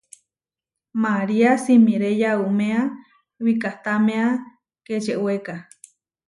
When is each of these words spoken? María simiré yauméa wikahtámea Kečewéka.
María 1.03 1.51
simiré 1.65 2.09
yauméa 2.21 2.83
wikahtámea 3.43 4.25
Kečewéka. 4.85 5.55